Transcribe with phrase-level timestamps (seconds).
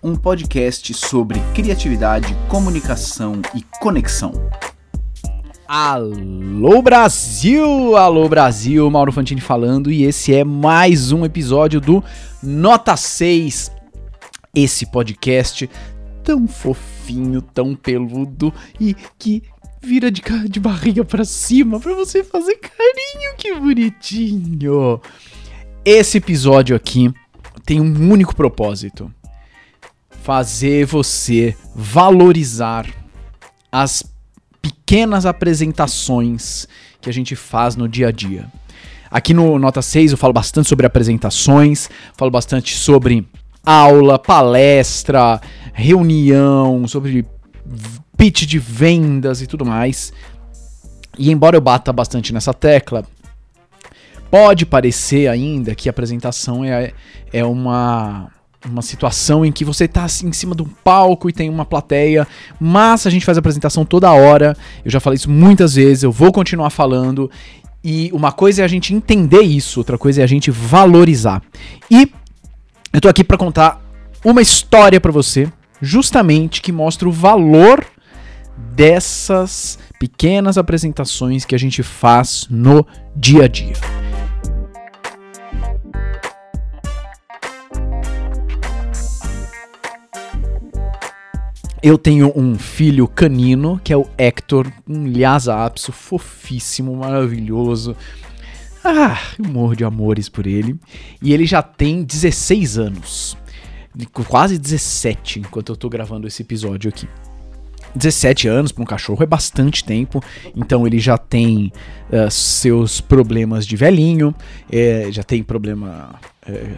[0.00, 4.32] Um podcast sobre criatividade, comunicação e conexão.
[5.66, 7.96] Alô Brasil!
[7.96, 8.88] Alô Brasil!
[8.88, 12.04] Mauro Fantini falando e esse é mais um episódio do
[12.40, 13.72] Nota 6.
[14.54, 15.68] Esse podcast
[16.22, 19.42] tão fofinho, tão peludo e que
[19.80, 25.00] vira de, de barriga para cima para você fazer carinho, que bonitinho.
[25.84, 27.12] Esse episódio aqui
[27.64, 29.12] tem um único propósito:
[30.22, 32.86] fazer você valorizar
[33.72, 34.04] as
[34.60, 36.68] pequenas apresentações
[37.00, 38.46] que a gente faz no dia a dia.
[39.10, 43.26] Aqui no Nota 6 eu falo bastante sobre apresentações, falo bastante sobre
[43.64, 45.40] aula, palestra,
[45.72, 47.26] reunião, sobre
[48.20, 50.12] pitch de vendas e tudo mais.
[51.18, 53.02] E embora eu bata bastante nessa tecla,
[54.30, 56.92] pode parecer ainda que a apresentação é,
[57.32, 58.28] é uma,
[58.68, 61.64] uma situação em que você está assim, em cima de um palco e tem uma
[61.64, 62.28] plateia,
[62.60, 64.54] mas a gente faz a apresentação toda hora.
[64.84, 67.30] Eu já falei isso muitas vezes, eu vou continuar falando.
[67.82, 71.42] E uma coisa é a gente entender isso, outra coisa é a gente valorizar.
[71.90, 72.12] E
[72.92, 73.80] eu tô aqui para contar
[74.22, 75.50] uma história para você,
[75.80, 77.82] justamente que mostra o valor
[78.74, 82.86] dessas pequenas apresentações que a gente faz no
[83.16, 83.74] dia a dia.
[91.82, 97.96] Eu tenho um filho canino, que é o Hector, um Lhasa Apso fofíssimo, maravilhoso.
[98.84, 100.78] Ah, eu morro de amores por ele.
[101.22, 103.36] E ele já tem 16 anos.
[104.28, 107.08] Quase 17, enquanto eu tô gravando esse episódio aqui.
[107.94, 110.22] 17 anos para um cachorro é bastante tempo,
[110.54, 111.72] então ele já tem
[112.10, 114.34] uh, seus problemas de velhinho,
[114.70, 116.14] é, já tem problema
[116.46, 116.76] é,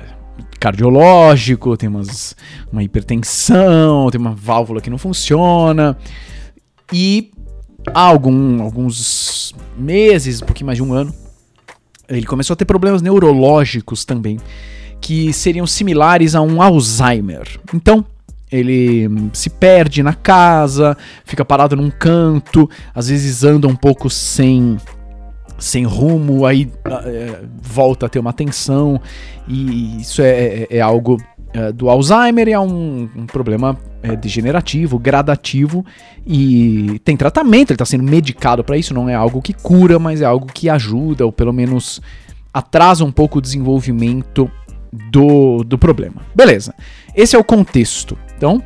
[0.58, 2.36] cardiológico, tem umas,
[2.70, 5.96] uma hipertensão, tem uma válvula que não funciona.
[6.92, 7.30] E
[7.92, 11.12] há algum, alguns meses, um pouquinho mais de um ano,
[12.08, 14.38] ele começou a ter problemas neurológicos também,
[15.00, 17.58] que seriam similares a um Alzheimer.
[17.74, 18.04] Então,
[18.52, 24.76] ele se perde na casa, fica parado num canto, às vezes anda um pouco sem
[25.58, 26.68] sem rumo, aí
[27.04, 29.00] é, volta a ter uma tensão,
[29.46, 34.98] e isso é, é, é algo é, do Alzheimer, é um, um problema é, degenerativo,
[34.98, 35.86] gradativo,
[36.26, 40.20] e tem tratamento, ele está sendo medicado para isso, não é algo que cura, mas
[40.20, 42.00] é algo que ajuda, ou pelo menos
[42.52, 44.50] atrasa um pouco o desenvolvimento
[44.92, 46.22] do, do problema.
[46.34, 46.74] Beleza,
[47.14, 48.18] esse é o contexto.
[48.42, 48.60] Então,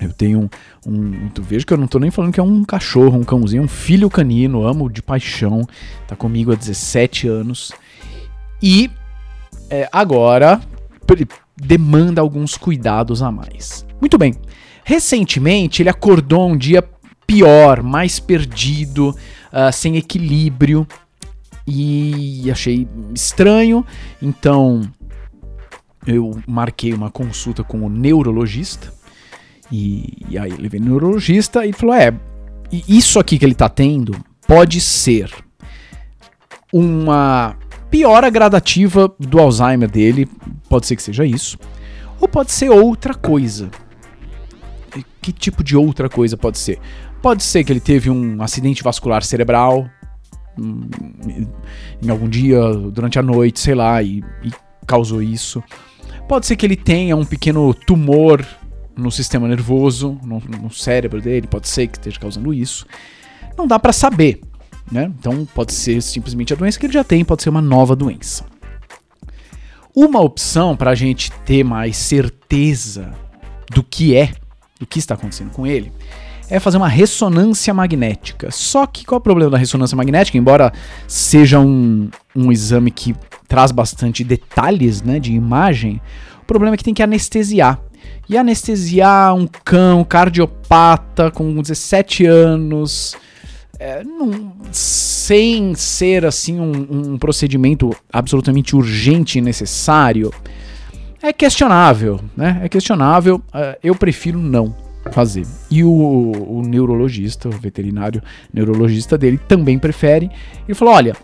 [0.00, 0.48] eu tenho
[0.86, 1.28] um, um.
[1.30, 3.68] Tu veja que eu não tô nem falando que é um cachorro, um cãozinho, um
[3.68, 5.66] filho canino, amo de paixão.
[6.06, 7.72] Tá comigo há 17 anos.
[8.62, 8.88] E
[9.68, 10.60] é, agora
[11.56, 13.84] demanda alguns cuidados a mais.
[14.00, 14.36] Muito bem.
[14.84, 16.84] Recentemente ele acordou um dia
[17.26, 20.86] pior, mais perdido, uh, sem equilíbrio.
[21.66, 23.84] E achei estranho.
[24.22, 24.82] Então
[26.06, 28.92] eu marquei uma consulta com o neurologista.
[29.70, 32.14] E, e aí ele veio no neurologista e falou: é,
[32.88, 34.16] isso aqui que ele tá tendo
[34.46, 35.30] pode ser
[36.72, 37.56] uma
[37.90, 40.28] piora gradativa do Alzheimer dele,
[40.68, 41.58] pode ser que seja isso,
[42.20, 43.70] ou pode ser outra coisa.
[45.20, 46.78] Que tipo de outra coisa pode ser?
[47.20, 49.88] Pode ser que ele teve um acidente vascular cerebral
[50.56, 50.88] hum,
[52.00, 52.60] em algum dia
[52.92, 54.52] durante a noite, sei lá, e, e
[54.86, 55.62] causou isso.
[56.28, 58.44] Pode ser que ele tenha um pequeno tumor
[58.96, 62.86] no sistema nervoso, no, no cérebro dele, pode ser que esteja causando isso.
[63.56, 64.40] Não dá para saber,
[64.90, 65.12] né?
[65.18, 68.44] Então pode ser simplesmente a doença que ele já tem, pode ser uma nova doença.
[69.94, 73.12] Uma opção para a gente ter mais certeza
[73.70, 74.32] do que é,
[74.78, 75.92] do que está acontecendo com ele,
[76.48, 78.50] é fazer uma ressonância magnética.
[78.50, 80.38] Só que qual é o problema da ressonância magnética?
[80.38, 80.72] Embora
[81.06, 83.14] seja um, um exame que
[83.48, 86.00] traz bastante detalhes né, de imagem,
[86.42, 87.80] o problema é que tem que anestesiar.
[88.28, 93.16] E anestesiar um cão cardiopata com 17 anos,
[93.78, 100.32] é, não, sem ser assim um, um, procedimento absolutamente urgente e necessário,
[101.22, 102.60] é questionável, né?
[102.62, 103.36] É questionável.
[103.36, 105.46] Uh, eu prefiro não fazer.
[105.70, 108.22] E o, o, neurologista, o veterinário
[108.52, 110.30] neurologista dele também prefere.
[110.66, 111.14] Ele falou: olha,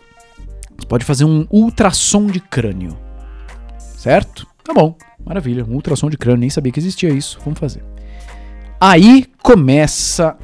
[0.77, 2.97] você pode fazer um ultrassom de crânio.
[3.79, 4.47] Certo?
[4.65, 5.65] Tá bom, maravilha.
[5.65, 7.39] Um ultrassom de crânio, nem sabia que existia isso.
[7.45, 7.85] Vamos fazer.
[8.81, 10.37] Aí começa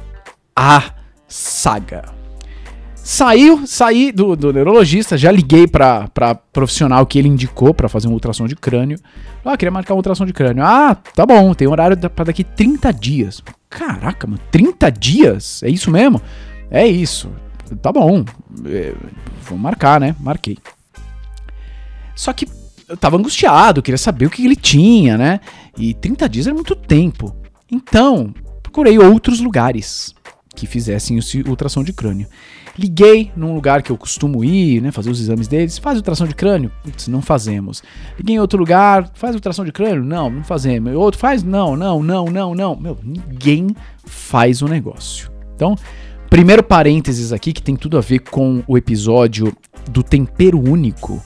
[0.55, 0.93] a
[1.27, 2.18] saga.
[3.11, 8.07] Saiu, saí do, do neurologista, já liguei pra, pra profissional que ele indicou pra fazer
[8.07, 8.99] um ultrassom de crânio.
[9.43, 10.63] Ah, queria marcar um ultrassom de crânio.
[10.63, 13.41] Ah, tá bom, tem horário pra daqui 30 dias.
[13.67, 15.63] Caraca, mano, 30 dias?
[15.63, 16.21] É isso mesmo?
[16.69, 17.31] É isso.
[17.81, 18.23] Tá bom.
[18.67, 18.93] É,
[19.41, 20.15] vou marcar, né?
[20.19, 20.59] Marquei.
[22.15, 22.47] Só que
[22.87, 25.39] eu tava angustiado, queria saber o que ele tinha, né?
[25.75, 27.35] E 30 dias é muito tempo.
[27.71, 30.13] Então, procurei outros lugares
[30.55, 32.27] que fizessem esse ultrassom de crânio.
[32.77, 35.77] Liguei num lugar que eu costumo ir, né, fazer os exames deles.
[35.77, 36.71] Faz ultrassom de crânio?
[36.83, 37.83] Putz, não fazemos.
[38.17, 40.03] Liguei em outro lugar, faz ultrassom de crânio?
[40.03, 40.93] Não, não fazemos.
[40.95, 41.43] Outro faz?
[41.43, 42.75] Não, não, não, não, não.
[42.75, 43.75] Meu, ninguém
[44.05, 45.31] faz o negócio.
[45.55, 45.75] Então,
[46.29, 49.55] primeiro parênteses aqui que tem tudo a ver com o episódio
[49.89, 51.21] do tempero único.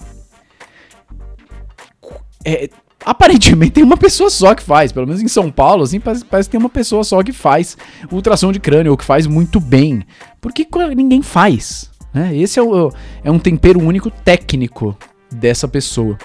[2.45, 2.69] É,
[3.05, 6.49] aparentemente tem uma pessoa só que faz, pelo menos em São Paulo, assim, parece, parece
[6.49, 7.77] que tem uma pessoa só que faz
[8.11, 10.03] ultrassom de crânio, ou que faz muito bem.
[10.41, 11.89] Por que co- ninguém faz?
[12.13, 12.35] Né?
[12.37, 12.91] Esse é, o,
[13.23, 14.97] é um tempero único técnico
[15.31, 16.17] dessa pessoa.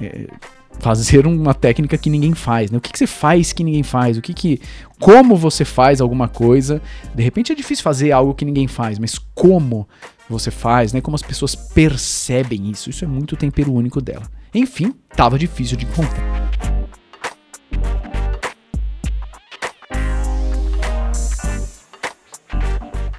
[0.00, 0.26] É,
[0.78, 2.76] fazer uma técnica que ninguém faz, né?
[2.76, 4.18] O que, que você faz que ninguém faz?
[4.18, 4.60] O que que...
[5.00, 6.82] Como você faz alguma coisa?
[7.14, 9.88] De repente é difícil fazer algo que ninguém faz, mas como
[10.28, 11.00] você faz, né?
[11.00, 12.90] Como as pessoas percebem isso?
[12.90, 14.24] Isso é muito tempero único dela.
[14.56, 16.50] Enfim, tava difícil de encontrar.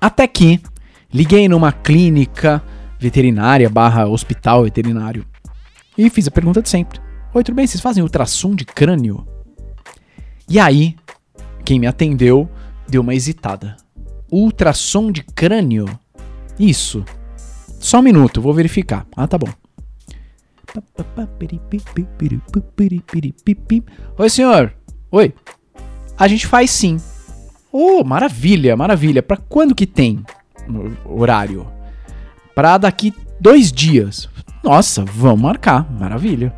[0.02, 0.60] Até que
[1.14, 2.64] liguei numa clínica
[3.00, 5.24] veterinária barra hospital veterinário
[5.96, 7.00] e fiz a pergunta de sempre.
[7.32, 7.68] Oi, tudo bem?
[7.68, 9.28] Vocês fazem ultrassom de crânio?
[10.50, 10.96] E aí,
[11.64, 12.50] quem me atendeu
[12.90, 13.78] deu uma hesitada.
[14.32, 15.88] Ultrassom de crânio?
[16.58, 17.06] Isso.
[17.80, 19.06] Só um minuto, vou verificar.
[19.16, 19.67] Ah, tá bom.
[24.18, 24.74] Oi, senhor.
[25.12, 25.34] Oi.
[26.18, 26.98] A gente faz sim.
[27.72, 29.22] Oh, maravilha, maravilha.
[29.22, 30.24] Pra quando que tem
[31.06, 31.68] horário?
[32.56, 34.30] Pra daqui dois dias.
[34.64, 35.90] Nossa, vamos marcar.
[35.92, 36.54] Maravilha.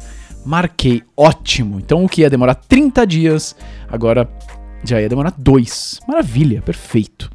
[0.46, 1.80] Marquei, ótimo.
[1.80, 3.56] Então o que ia demorar 30 dias,
[3.90, 4.30] agora
[4.84, 6.00] já ia demorar dois.
[6.08, 7.30] Maravilha, perfeito.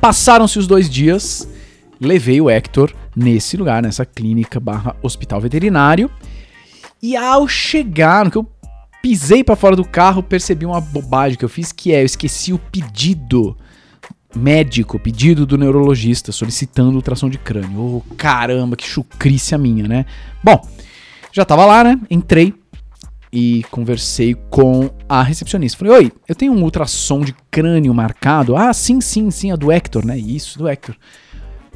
[0.00, 1.48] Passaram-se os dois dias,
[2.00, 6.10] levei o Hector nesse lugar, nessa clínica barra hospital veterinário.
[7.02, 8.46] E ao chegar, no que eu
[9.02, 12.52] pisei pra fora do carro, percebi uma bobagem que eu fiz, que é, eu esqueci
[12.52, 13.56] o pedido
[14.34, 17.80] médico, pedido do neurologista, solicitando ultrassom de crânio.
[17.80, 20.06] Oh, caramba, que chucrice a minha, né?
[20.42, 20.66] Bom,
[21.32, 22.00] já tava lá, né?
[22.10, 22.54] Entrei
[23.32, 25.78] e conversei com a recepcionista.
[25.78, 28.56] Falei, oi, eu tenho um ultrassom de crânio marcado.
[28.56, 30.18] Ah, sim, sim, sim, a do Hector, né?
[30.18, 30.94] Isso, do Hector.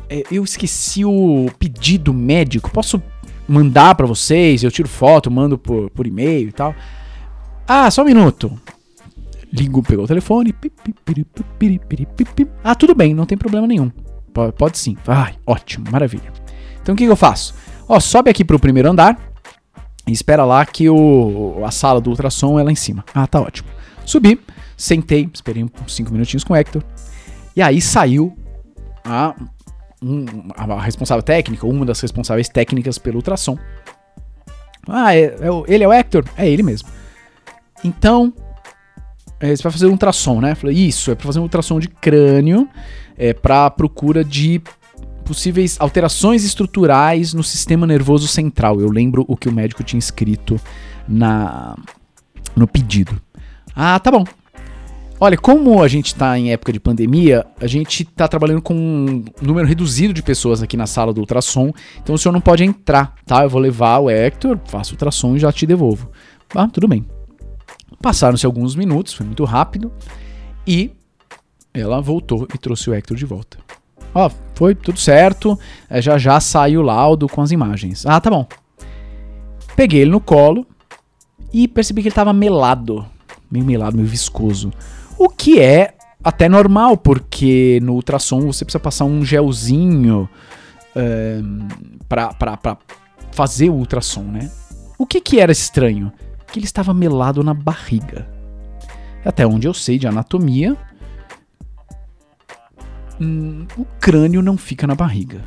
[0.09, 2.71] É, eu esqueci o pedido médico.
[2.71, 3.03] Posso
[3.49, 4.63] mandar pra vocês?
[4.63, 6.75] Eu tiro foto, mando por, por e-mail e tal.
[7.67, 8.59] Ah, só um minuto.
[9.53, 10.55] Ligo, pegou o telefone.
[12.63, 13.91] Ah, tudo bem, não tem problema nenhum.
[14.33, 14.97] Pode, pode sim.
[15.07, 16.33] Ai, ótimo, maravilha.
[16.83, 17.55] Então o que, que eu faço?
[17.89, 19.19] Ó, sobe aqui pro primeiro andar
[20.07, 23.05] e espera lá que o, a sala do ultrassom é lá em cima.
[23.15, 23.69] Ah, tá ótimo.
[24.05, 24.41] Subi,
[24.77, 26.83] sentei, esperei uns 5 minutinhos com o Hector.
[27.57, 28.37] E aí saiu
[29.05, 29.35] a,
[30.07, 30.27] um-
[30.57, 33.59] a responsável técnica, uma das responsáveis técnicas pelo ultrassom.
[34.89, 36.25] Ah, é, é ele é o Hector?
[36.37, 36.89] É ele mesmo.
[37.85, 38.33] Então,
[39.41, 40.55] é, você vai fazer um ultrassom, né?
[40.55, 42.69] Falei, isso, é pra fazer um ultrassom de crânio,
[43.17, 44.61] é pra procura de
[45.25, 48.81] possíveis alterações estruturais no sistema nervoso central.
[48.81, 50.59] Eu lembro o que o médico tinha escrito
[51.09, 51.77] na
[52.55, 53.21] no pedido.
[53.75, 54.25] Ah, tá bom.
[55.19, 59.25] Olha, como a gente tá em época de pandemia, a gente tá trabalhando com um
[59.41, 63.15] número reduzido de pessoas aqui na sala do ultrassom, então o senhor não pode entrar,
[63.25, 63.43] tá?
[63.43, 66.11] Eu vou levar o Hector, faço o ultrassom e já te devolvo.
[66.55, 67.07] Ah, tudo bem.
[68.03, 69.91] Passaram-se alguns minutos, foi muito rápido,
[70.67, 70.91] e
[71.73, 73.57] ela voltou e trouxe o Hector de volta.
[74.15, 75.59] Ó, foi tudo certo,
[75.89, 78.05] é, já já sai o laudo com as imagens.
[78.05, 78.47] Ah, tá bom.
[79.75, 80.67] Peguei ele no colo
[81.51, 83.07] e percebi que ele tava melado,
[83.51, 84.71] meio melado, meio viscoso.
[85.19, 90.29] O que é até normal, porque no ultrassom você precisa passar um gelzinho
[90.95, 91.41] é,
[92.09, 92.77] pra, pra, pra
[93.33, 94.51] fazer o ultrassom, né?
[94.99, 96.13] O que que era estranho?
[96.51, 98.29] Que ele estava melado na barriga.
[99.25, 100.77] Até onde eu sei de anatomia,
[103.21, 105.43] hum, o crânio não fica na barriga.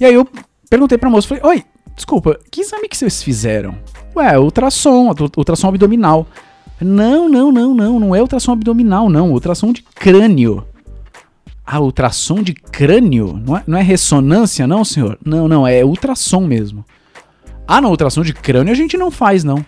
[0.00, 0.26] E aí eu
[0.72, 1.64] perguntei pra moça, falei, oi,
[1.94, 3.76] desculpa, que exame que vocês fizeram?
[4.16, 6.26] Ué, ultrassom, ultra- ultrassom abdominal.
[6.80, 10.66] Não, não, não, não, não é ultrassom abdominal, não, ultrassom de crânio.
[11.66, 13.38] Ah, ultrassom de crânio?
[13.46, 15.18] Não é, não é ressonância, não, senhor?
[15.22, 16.82] Não, não, é ultrassom mesmo.
[17.68, 19.62] Ah, não, ultrassom de crânio a gente não faz, não.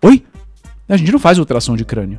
[0.00, 0.24] Oi?
[0.88, 2.18] A gente não faz ultrassom de crânio.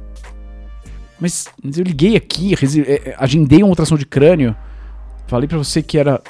[1.19, 4.55] Mas, eu liguei aqui, é, é, agendei uma ultrassom de crânio.
[5.25, 6.21] Falei pra você que era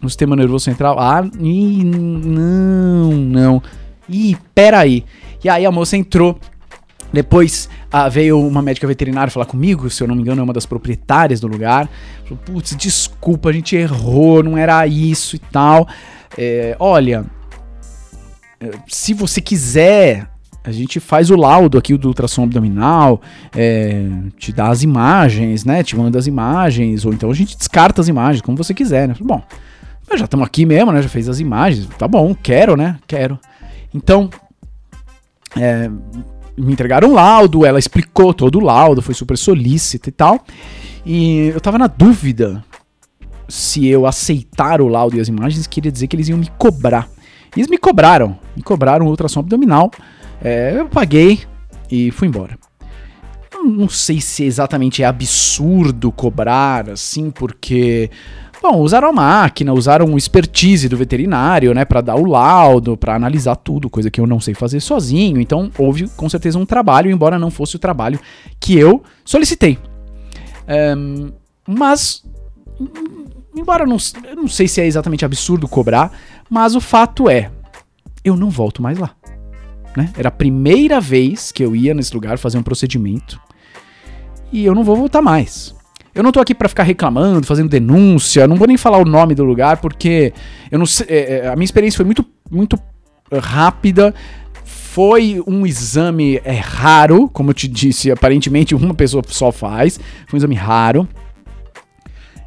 [0.00, 0.98] no sistema nervoso central.
[0.98, 3.62] Ah, ih, não, não.
[4.08, 5.04] Ih, peraí.
[5.42, 6.38] E aí a moça entrou.
[7.12, 10.52] Depois ah, veio uma médica veterinária falar comigo, se eu não me engano, é uma
[10.52, 11.88] das proprietárias do lugar.
[12.24, 15.88] Falou, putz, desculpa, a gente errou, não era isso e tal.
[16.36, 17.24] É, olha,
[18.60, 20.28] é, se você quiser,
[20.62, 23.22] a gente faz o laudo aqui do ultrassom abdominal,
[23.56, 25.82] é, te dá as imagens, né?
[25.82, 29.14] Te manda as imagens, ou então a gente descarta as imagens, como você quiser, né?
[29.18, 29.42] Bom,
[30.16, 31.02] já estamos aqui mesmo, né?
[31.02, 32.98] Já fez as imagens, tá bom, quero, né?
[33.06, 33.38] Quero.
[33.92, 34.30] Então,
[35.56, 35.90] é,
[36.56, 40.44] me entregaram um laudo, ela explicou todo o laudo, foi super solícita e tal.
[41.04, 42.64] E eu tava na dúvida
[43.48, 47.08] se eu aceitar o laudo e as imagens, queria dizer que eles iam me cobrar.
[47.56, 49.90] E eles me cobraram, me cobraram o ultrassom abdominal.
[50.42, 51.40] É, eu paguei
[51.90, 52.58] e fui embora.
[53.64, 58.10] Não sei se exatamente é absurdo cobrar assim, porque
[58.60, 63.14] Bom, usaram a máquina, usaram o expertise do veterinário, né, para dar o laudo, para
[63.14, 65.40] analisar tudo, coisa que eu não sei fazer sozinho.
[65.40, 68.18] Então, houve com certeza um trabalho, embora não fosse o trabalho
[68.58, 69.78] que eu solicitei.
[70.66, 71.30] Ehm,
[71.66, 72.24] mas,
[72.80, 73.96] em- embora não,
[74.28, 76.10] eu não sei se é exatamente absurdo cobrar,
[76.50, 77.50] mas o fato é,
[78.24, 79.12] eu não volto mais lá.
[79.96, 80.12] Né?
[80.18, 83.40] Era a primeira vez que eu ia nesse lugar fazer um procedimento
[84.52, 85.74] e eu não vou voltar mais.
[86.18, 89.36] Eu não tô aqui pra ficar reclamando, fazendo denúncia, não vou nem falar o nome
[89.36, 90.32] do lugar porque
[90.68, 92.76] eu não sei, é, é, a minha experiência foi muito muito
[93.32, 94.12] rápida.
[94.64, 100.00] Foi um exame é raro, como eu te disse, aparentemente uma pessoa só faz.
[100.26, 101.08] Foi um exame raro.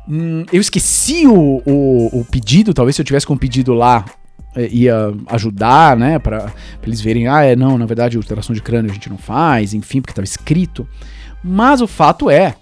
[0.05, 4.03] Hum, eu esqueci o, o, o pedido, talvez se eu tivesse com o pedido lá,
[4.53, 6.51] eh, ia ajudar, né, pra
[6.85, 10.01] eles verem, ah, é, não, na verdade, ultrassom de crânio a gente não faz, enfim,
[10.01, 10.85] porque tava escrito.
[11.41, 12.55] Mas o fato é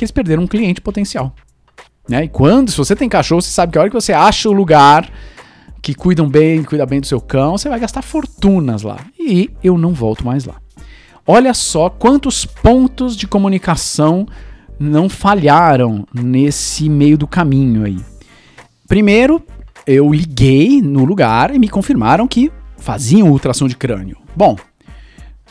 [0.00, 1.34] que eles perderam um cliente potencial.
[2.08, 2.24] Né?
[2.24, 4.52] E quando, se você tem cachorro, você sabe que a hora que você acha o
[4.52, 5.10] lugar
[5.82, 8.98] que cuidam bem, cuida bem do seu cão, você vai gastar fortunas lá.
[9.18, 10.54] E eu não volto mais lá.
[11.26, 14.26] Olha só quantos pontos de comunicação
[14.78, 17.98] não falharam nesse meio do caminho aí.
[18.88, 19.42] Primeiro,
[19.86, 24.16] eu liguei no lugar e me confirmaram que faziam ultrassom de crânio.
[24.34, 24.56] Bom,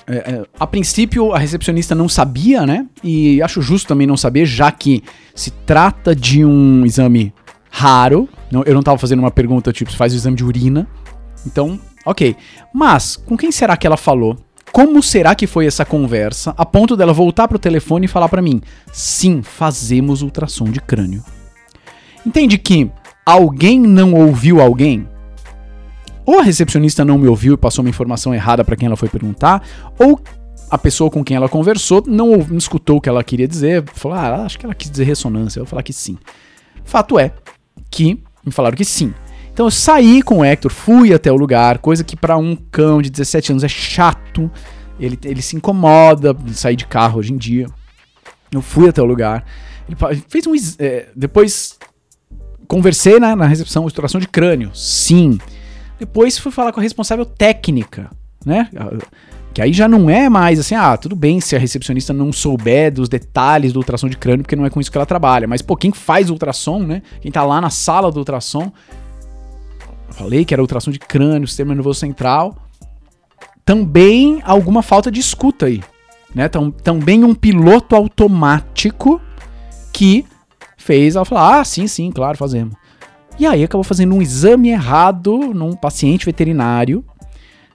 [0.09, 2.87] é, é, a princípio a recepcionista não sabia, né?
[3.03, 5.03] E acho justo também não saber, já que
[5.35, 7.31] se trata de um exame
[7.69, 8.27] raro.
[8.51, 10.87] Não, eu não tava fazendo uma pergunta tipo, se faz o exame de urina.
[11.45, 12.35] Então, ok.
[12.73, 14.35] Mas, com quem será que ela falou?
[14.71, 18.41] Como será que foi essa conversa a ponto dela voltar pro telefone e falar pra
[18.41, 18.61] mim:
[18.91, 21.23] sim, fazemos ultrassom de crânio?
[22.25, 22.89] Entende que
[23.23, 25.07] alguém não ouviu alguém?
[26.29, 29.09] Ou a recepcionista não me ouviu e passou uma informação errada para quem ela foi
[29.09, 29.67] perguntar,
[29.97, 30.21] ou
[30.69, 34.45] a pessoa com quem ela conversou não, escutou o que ela queria dizer, falou, ah,
[34.45, 36.19] acho que ela quis dizer ressonância, eu vou falar que sim.
[36.83, 37.33] Fato é
[37.89, 39.11] que me falaram que sim.
[39.51, 43.01] Então eu saí com o Hector, fui até o lugar, coisa que para um cão
[43.01, 44.51] de 17 anos é chato,
[44.99, 47.65] ele, ele se incomoda de sair de carro hoje em dia.
[48.51, 49.43] Eu fui até o lugar,
[49.87, 50.53] ele fez um.
[50.77, 51.79] é, depois
[52.67, 55.39] conversei né, na recepção, estouração de crânio, sim.
[55.99, 58.09] Depois fui falar com a responsável técnica,
[58.45, 58.69] né?
[59.53, 62.93] Que aí já não é mais assim, ah, tudo bem se a recepcionista não souber
[62.93, 65.47] dos detalhes do ultrassom de crânio, porque não é com isso que ela trabalha.
[65.47, 67.01] Mas, pô, quem faz ultrassom, né?
[67.19, 68.71] Quem tá lá na sala do ultrassom.
[70.11, 72.55] Falei que era ultrassom de crânio, sistema nervoso central.
[73.65, 75.83] Também alguma falta de escuta aí.
[76.33, 76.47] Né?
[76.47, 79.19] Tam- também um piloto automático
[79.91, 80.25] que
[80.77, 82.73] fez ela falar: ah, sim, sim, claro, fazemos.
[83.39, 87.05] E aí acabou fazendo um exame errado num paciente veterinário.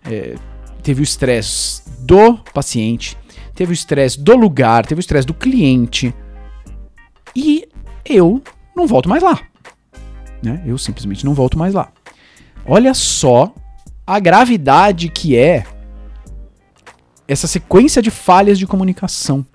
[0.05, 0.35] É,
[0.83, 3.17] teve o estresse do paciente,
[3.55, 6.15] teve o estresse do lugar, teve o estresse do cliente.
[7.35, 7.67] E
[8.05, 8.43] eu
[8.77, 9.41] não volto mais lá.
[10.43, 10.63] Né?
[10.67, 11.91] Eu simplesmente não volto mais lá.
[12.67, 13.55] Olha só
[14.07, 15.65] a gravidade que é
[17.27, 19.47] essa sequência de falhas de comunicação.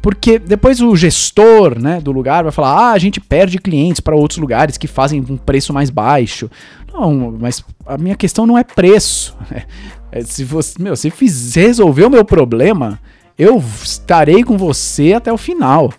[0.00, 4.14] Porque depois o gestor né, do lugar vai falar: ah, a gente perde clientes para
[4.14, 6.50] outros lugares que fazem um preço mais baixo.
[6.92, 9.36] Não, mas a minha questão não é preço.
[10.10, 12.98] É, se você, meu, se fiz, resolver o meu problema,
[13.38, 15.92] eu estarei com você até o final.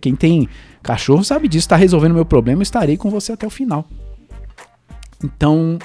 [0.00, 0.48] Quem tem
[0.80, 3.84] cachorro sabe disso, está resolvendo meu problema, eu estarei com você até o final.
[5.24, 5.76] Então,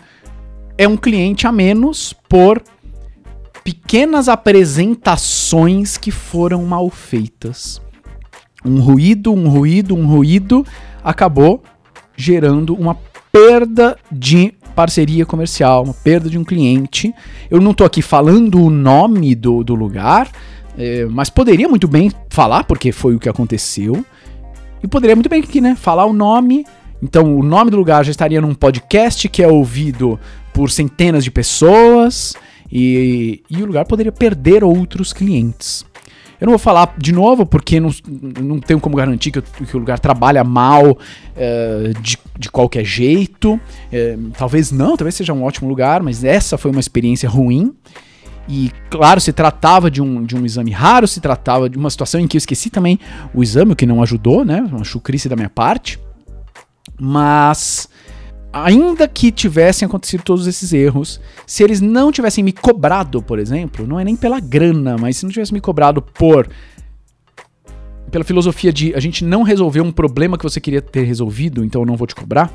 [0.77, 2.61] é um cliente a menos por
[3.63, 7.81] pequenas apresentações que foram mal feitas.
[8.65, 10.65] Um ruído, um ruído, um ruído
[11.03, 11.63] acabou
[12.15, 12.95] gerando uma
[13.31, 17.13] perda de parceria comercial, uma perda de um cliente.
[17.49, 20.29] Eu não tô aqui falando o nome do, do lugar,
[20.77, 24.05] é, mas poderia muito bem falar, porque foi o que aconteceu.
[24.81, 25.75] E poderia muito bem aqui, né?
[25.75, 26.65] Falar o nome.
[27.01, 30.19] Então, o nome do lugar já estaria num podcast que é ouvido
[30.53, 32.33] por centenas de pessoas.
[32.75, 35.85] E, e o lugar poderia perder outros clientes.
[36.41, 37.91] Eu não vou falar de novo porque não,
[38.41, 40.97] não tenho como garantir que, que o lugar trabalha mal
[41.35, 43.61] é, de, de qualquer jeito.
[43.91, 47.75] É, talvez não, talvez seja um ótimo lugar, mas essa foi uma experiência ruim.
[48.49, 52.19] E, claro, se tratava de um, de um exame raro, se tratava de uma situação
[52.19, 52.99] em que eu esqueci também
[53.33, 54.67] o exame, o que não ajudou, né?
[54.69, 55.99] Uma chucrice da minha parte.
[56.99, 57.87] Mas,
[58.53, 63.87] ainda que tivessem acontecido todos esses erros, se eles não tivessem me cobrado, por exemplo,
[63.87, 66.47] não é nem pela grana, mas se não tivessem me cobrado por.
[68.11, 71.81] pela filosofia de a gente não resolveu um problema que você queria ter resolvido, então
[71.81, 72.53] eu não vou te cobrar,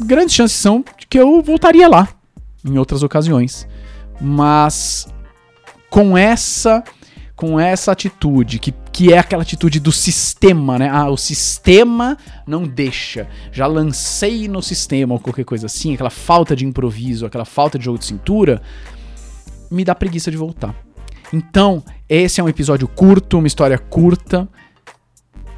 [0.00, 2.08] grandes chances são que eu voltaria lá
[2.64, 3.66] em outras ocasiões
[4.22, 5.08] mas
[5.90, 6.82] com essa
[7.42, 10.88] com essa atitude, que, que é aquela atitude do sistema, né?
[10.88, 13.28] Ah, o sistema não deixa.
[13.50, 17.84] Já lancei no sistema ou qualquer coisa assim, aquela falta de improviso, aquela falta de
[17.84, 18.62] jogo de cintura,
[19.68, 20.72] me dá preguiça de voltar.
[21.32, 24.48] Então, esse é um episódio curto, uma história curta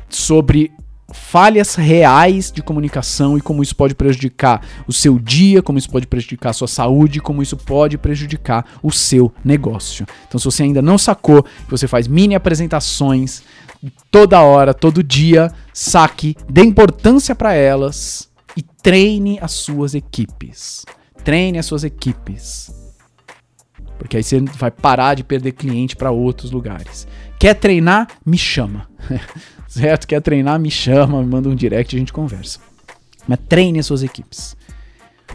[0.08, 0.72] sobre
[1.14, 6.06] falhas reais de comunicação e como isso pode prejudicar o seu dia, como isso pode
[6.06, 10.06] prejudicar a sua saúde, como isso pode prejudicar o seu negócio.
[10.26, 13.42] Então, se você ainda não sacou que você faz mini apresentações
[14.10, 20.84] toda hora, todo dia, saque, dê importância para elas e treine as suas equipes.
[21.22, 22.72] Treine as suas equipes.
[23.98, 27.06] Porque aí você vai parar de perder cliente para outros lugares.
[27.38, 28.08] Quer treinar?
[28.26, 28.88] Me chama.
[29.68, 30.06] certo?
[30.06, 30.58] Quer treinar?
[30.58, 32.58] Me chama, me manda um direct a gente conversa.
[33.26, 34.56] Mas treine as suas equipes.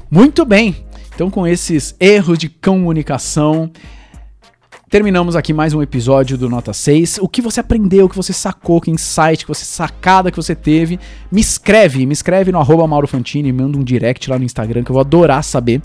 [0.10, 0.86] Muito bem.
[1.14, 3.70] Então, com esses erros de comunicação,
[4.90, 7.20] terminamos aqui mais um episódio do Nota 6.
[7.22, 10.56] O que você aprendeu, o que você sacou, que insight, que você sacada que você
[10.56, 11.00] teve,
[11.32, 14.92] me escreve, me escreve no arroba Mauro Fantini, manda um direct lá no Instagram que
[14.92, 15.82] eu vou adorar saber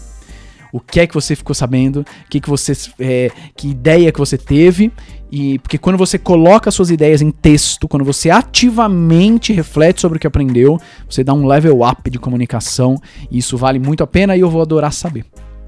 [0.75, 4.37] o que é que você ficou sabendo, que que você, é, que ideia que você
[4.37, 4.91] teve
[5.31, 10.21] e porque quando você coloca suas ideias em texto, quando você ativamente reflete sobre o
[10.21, 10.77] que aprendeu,
[11.09, 14.51] você dá um level up de comunicação e isso vale muito a pena e eu
[14.51, 15.25] vou adorar saber.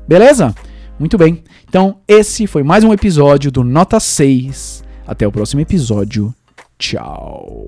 [0.08, 0.52] Beleza?
[0.98, 1.44] Muito bem.
[1.68, 4.82] Então, esse foi mais um episódio do Nota 6.
[5.06, 6.34] Até o próximo episódio.
[6.76, 7.66] Tchau.